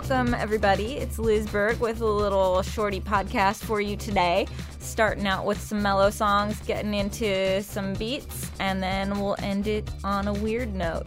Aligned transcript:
Welcome, 0.00 0.32
everybody. 0.32 0.96
It's 0.96 1.18
Liz 1.18 1.46
Berg 1.46 1.78
with 1.78 2.00
a 2.00 2.06
little 2.06 2.62
shorty 2.62 3.02
podcast 3.02 3.62
for 3.62 3.82
you 3.82 3.98
today. 3.98 4.46
Starting 4.78 5.26
out 5.26 5.44
with 5.44 5.60
some 5.60 5.82
mellow 5.82 6.08
songs, 6.08 6.58
getting 6.60 6.94
into 6.94 7.62
some 7.62 7.92
beats, 7.92 8.50
and 8.60 8.82
then 8.82 9.20
we'll 9.20 9.36
end 9.40 9.66
it 9.66 9.90
on 10.02 10.26
a 10.26 10.32
weird 10.32 10.74
note. 10.74 11.06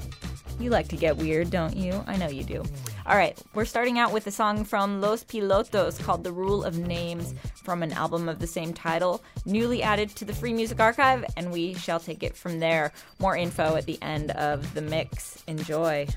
You 0.59 0.69
like 0.69 0.89
to 0.89 0.95
get 0.95 1.17
weird, 1.17 1.49
don't 1.49 1.75
you? 1.75 2.03
I 2.05 2.17
know 2.17 2.27
you 2.27 2.43
do. 2.43 2.63
All 3.07 3.17
right, 3.17 3.35
we're 3.55 3.65
starting 3.65 3.97
out 3.97 4.13
with 4.13 4.27
a 4.27 4.31
song 4.31 4.63
from 4.63 5.01
Los 5.01 5.23
Pilotos 5.23 5.99
called 5.99 6.23
The 6.23 6.31
Rule 6.31 6.63
of 6.63 6.77
Names 6.77 7.33
from 7.63 7.81
an 7.81 7.93
album 7.93 8.29
of 8.29 8.37
the 8.37 8.47
same 8.47 8.73
title, 8.75 9.23
newly 9.43 9.81
added 9.81 10.09
to 10.17 10.23
the 10.23 10.33
Free 10.33 10.53
Music 10.53 10.79
Archive, 10.79 11.25
and 11.35 11.51
we 11.51 11.73
shall 11.73 11.99
take 11.99 12.21
it 12.21 12.37
from 12.37 12.59
there. 12.59 12.93
More 13.17 13.35
info 13.35 13.75
at 13.75 13.87
the 13.87 13.97
end 14.03 14.29
of 14.31 14.75
the 14.75 14.83
mix. 14.83 15.43
Enjoy. 15.47 16.07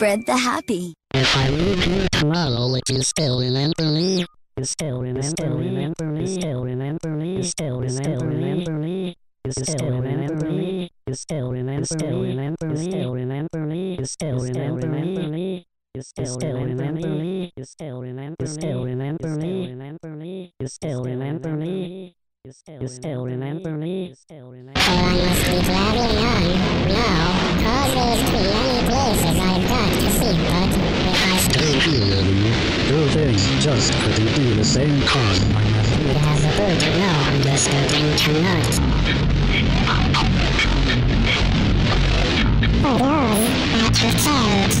Spread 0.00 0.24
the 0.24 0.34
happy. 0.34 0.94
If 1.12 1.36
I 1.36 1.50
leave 1.50 1.84
here 1.84 2.08
tomorrow, 2.10 2.72
would 2.72 2.88
you 2.88 3.02
still 3.02 3.38
remember 3.38 3.84
me? 3.84 4.24
You 4.56 4.64
still 4.64 4.98
remember, 4.98 5.20
still 5.20 5.58
remember 5.58 6.04
me? 6.06 6.26
Still 6.26 6.62
remember 6.62 7.10
me? 7.10 7.42
Still 7.42 7.80
remember 7.80 8.72
me? 8.72 9.14
You 9.44 9.52
still 9.52 10.00
remember 10.00 10.46
me? 10.48 10.90
You 11.06 11.12
still 11.12 11.50
remember 11.50 11.84
Still 11.84 12.22
remember 12.22 12.70
me? 12.70 12.88
Still 12.88 13.12
remember 13.12 13.58
me? 13.66 13.96
You 13.98 14.06
still 14.06 14.38
remember 14.40 14.88
me? 14.88 15.66
You 15.92 16.02
still 16.02 16.64
remember 16.64 17.18
me? 17.20 17.52
You 17.54 17.64
still 17.66 18.00
remember 18.00 18.38
me? 18.40 18.40
You 18.40 18.46
still 18.46 18.80
remember 18.80 19.28
me? 19.28 19.42
You 19.44 19.44
still 19.44 19.74
remember 19.74 20.08
me? 20.16 20.54
You 20.60 20.66
still, 20.66 21.04
you 21.04 21.04
still 21.04 21.04
remember 21.04 21.50
me? 21.50 22.16
You 22.42 22.88
still 22.88 23.26
remember 23.26 23.72
me. 23.72 24.14
So 24.14 24.34
oh, 24.34 24.50
I 24.50 24.62
must 24.62 25.44
be 25.44 25.60
traveling 25.62 26.16
on 26.24 26.88
now, 26.88 27.36
cause 27.60 27.92
there's 27.92 28.22
too 28.30 28.40
many 28.40 28.80
places 28.88 29.36
I've 29.36 29.68
got 29.68 29.92
to 29.92 30.08
see, 30.08 30.40
but 30.48 30.72
if 31.04 31.20
I 31.20 31.36
Stay 31.52 31.76
here, 31.80 32.24
Two 32.88 33.04
things 33.10 33.44
just 33.62 33.92
couldn't 33.92 34.32
be 34.38 34.54
the 34.54 34.64
same 34.64 35.02
cause. 35.02 35.42
It 35.42 36.16
has 36.16 36.42
a 36.42 36.48
bird 36.56 36.80
to 36.80 36.88
know, 36.96 37.12
understood 37.28 37.92
and 37.92 38.18
cannot. 38.18 38.72
But 42.82 43.02
on 43.02 43.36
at 43.84 44.00
your 44.00 44.12
child. 44.12 44.72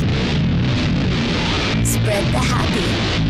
Spread 1.86 2.24
the 2.32 2.38
happy. 2.38 3.29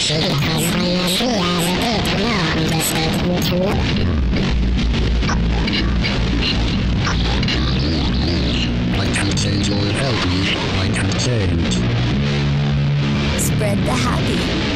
I 0.05 0.85
must 0.99 1.19
be 1.19 1.33
as 1.41 1.67
a 1.67 1.79
bird 1.79 2.03
to 2.05 2.29
understood 2.59 3.09
and 3.09 3.41
cannot. 3.49 3.79
I 8.99 9.07
can 9.15 9.31
change 9.35 9.69
help 9.93 10.21
me. 10.29 10.41
I 10.77 10.89
can 10.93 11.11
change. 11.19 11.75
Spread 13.41 13.79
the 13.79 13.93
happy. 13.93 14.68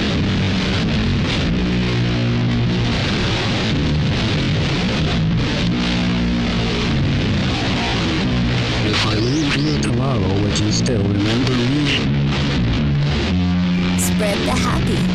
The 14.35 14.51
happy. 14.51 15.12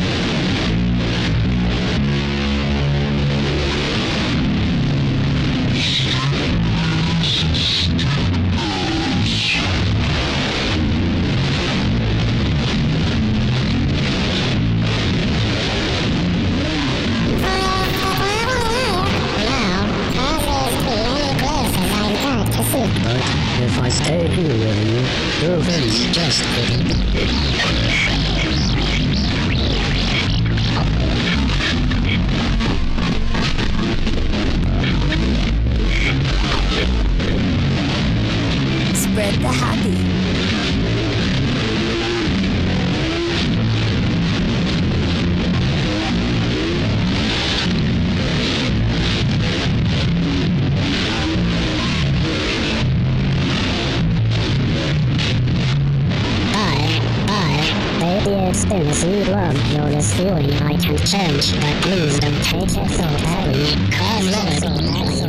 Sweet 58.98 59.28
love. 59.28 59.54
You're 59.72 59.90
this 59.90 60.12
feeling 60.12 60.52
I 60.54 60.76
can 60.76 60.96
change. 60.98 61.54
But 61.60 61.82
please 61.82 62.18
don't 62.18 62.42
take 62.42 62.62
it 62.64 62.90
so 62.90 63.06
badly. 63.22 63.76
Cause 63.92 64.26
love 64.32 65.18
so 65.18 65.27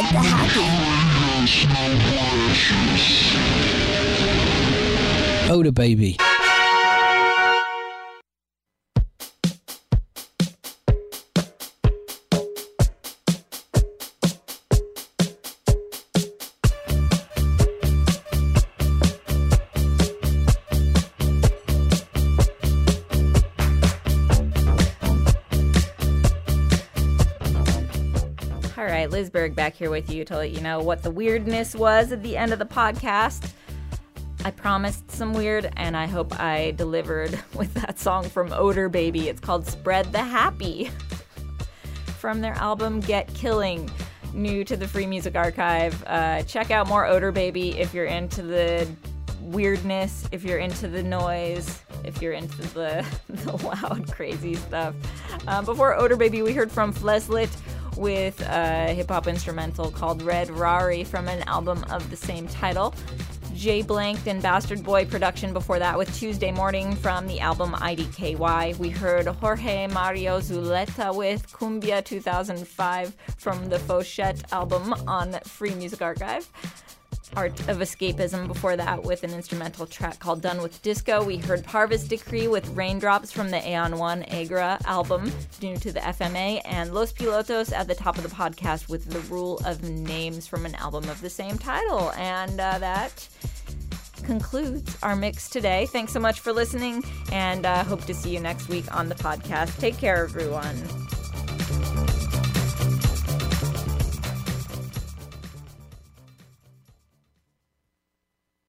Spread 0.00 0.14
the. 0.14 0.30
Oda 5.52 5.72
Baby. 5.72 6.16
Here 29.80 29.90
with 29.90 30.10
you 30.10 30.26
to 30.26 30.36
let 30.36 30.50
you 30.50 30.60
know 30.60 30.78
what 30.78 31.02
the 31.02 31.10
weirdness 31.10 31.74
was 31.74 32.12
at 32.12 32.22
the 32.22 32.36
end 32.36 32.52
of 32.52 32.58
the 32.58 32.66
podcast. 32.66 33.52
I 34.44 34.50
promised 34.50 35.10
some 35.10 35.32
weird, 35.32 35.72
and 35.78 35.96
I 35.96 36.06
hope 36.06 36.38
I 36.38 36.72
delivered 36.72 37.40
with 37.54 37.72
that 37.74 37.98
song 37.98 38.28
from 38.28 38.52
Odor 38.52 38.90
Baby. 38.90 39.30
It's 39.30 39.40
called 39.40 39.66
Spread 39.66 40.12
the 40.12 40.22
Happy 40.22 40.90
from 42.18 42.42
their 42.42 42.52
album 42.56 43.00
Get 43.00 43.32
Killing, 43.32 43.90
new 44.34 44.64
to 44.64 44.76
the 44.76 44.86
Free 44.86 45.06
Music 45.06 45.34
Archive. 45.34 46.04
Uh, 46.06 46.42
check 46.42 46.70
out 46.70 46.86
more 46.86 47.06
Odor 47.06 47.32
Baby 47.32 47.78
if 47.78 47.94
you're 47.94 48.04
into 48.04 48.42
the 48.42 48.86
weirdness, 49.40 50.28
if 50.30 50.44
you're 50.44 50.58
into 50.58 50.88
the 50.88 51.02
noise, 51.02 51.80
if 52.04 52.20
you're 52.20 52.34
into 52.34 52.60
the, 52.74 53.06
the 53.30 53.56
loud, 53.66 54.12
crazy 54.12 54.56
stuff. 54.56 54.94
Um, 55.48 55.64
before 55.64 55.94
Odor 55.94 56.16
Baby, 56.16 56.42
we 56.42 56.52
heard 56.52 56.70
from 56.70 56.92
Fleslit 56.92 57.48
with 58.00 58.40
a 58.48 58.94
hip 58.94 59.10
hop 59.10 59.28
instrumental 59.28 59.90
called 59.90 60.22
Red 60.22 60.50
Rari 60.50 61.04
from 61.04 61.28
an 61.28 61.42
album 61.42 61.84
of 61.90 62.08
the 62.08 62.16
same 62.16 62.48
title. 62.48 62.94
Jay 63.54 63.82
Blanked 63.82 64.26
and 64.26 64.42
Bastard 64.42 64.82
Boy 64.82 65.04
production 65.04 65.52
before 65.52 65.78
that 65.78 65.98
with 65.98 66.12
Tuesday 66.16 66.50
Morning 66.50 66.96
from 66.96 67.26
the 67.26 67.40
album 67.40 67.72
IDKY. 67.72 68.78
We 68.78 68.88
heard 68.88 69.26
Jorge 69.26 69.86
Mario 69.88 70.40
Zuleta 70.40 71.14
with 71.14 71.46
Cumbia 71.52 72.02
2005 72.02 73.14
from 73.36 73.68
the 73.68 73.78
Fauchette 73.78 74.50
album 74.50 74.94
on 75.06 75.34
Free 75.44 75.74
Music 75.74 76.00
Archive. 76.00 76.48
Art 77.36 77.58
of 77.68 77.78
Escapism 77.78 78.46
before 78.46 78.76
that 78.76 79.02
with 79.02 79.22
an 79.24 79.32
instrumental 79.32 79.86
track 79.86 80.18
called 80.18 80.42
Done 80.42 80.62
with 80.62 80.80
Disco. 80.82 81.22
We 81.22 81.36
heard 81.38 81.64
Parvis 81.64 82.08
Decree 82.08 82.48
with 82.48 82.68
Raindrops 82.70 83.32
from 83.32 83.50
the 83.50 83.66
Aeon 83.68 83.98
1 83.98 84.24
Agra 84.24 84.78
album, 84.84 85.32
due 85.58 85.76
to 85.76 85.92
the 85.92 86.00
FMA, 86.00 86.60
and 86.64 86.92
Los 86.92 87.12
Pilotos 87.12 87.72
at 87.72 87.88
the 87.88 87.94
top 87.94 88.16
of 88.16 88.22
the 88.22 88.28
podcast 88.28 88.88
with 88.88 89.04
The 89.06 89.20
Rule 89.32 89.60
of 89.64 89.82
Names 89.82 90.46
from 90.46 90.66
an 90.66 90.74
album 90.76 91.08
of 91.08 91.20
the 91.20 91.30
same 91.30 91.58
title. 91.58 92.12
And 92.12 92.60
uh, 92.60 92.78
that 92.78 93.28
concludes 94.22 94.96
our 95.02 95.16
mix 95.16 95.48
today. 95.48 95.86
Thanks 95.86 96.12
so 96.12 96.20
much 96.20 96.40
for 96.40 96.52
listening, 96.52 97.02
and 97.32 97.66
uh, 97.66 97.84
hope 97.84 98.04
to 98.06 98.14
see 98.14 98.30
you 98.30 98.40
next 98.40 98.68
week 98.68 98.92
on 98.94 99.08
the 99.08 99.14
podcast. 99.14 99.78
Take 99.78 99.98
care, 99.98 100.24
everyone. 100.24 100.76